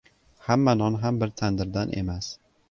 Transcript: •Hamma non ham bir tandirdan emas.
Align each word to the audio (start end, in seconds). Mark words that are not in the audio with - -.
•Hamma 0.45 0.73
non 0.79 0.97
ham 1.03 1.19
bir 1.25 1.35
tandirdan 1.43 1.95
emas. 2.01 2.33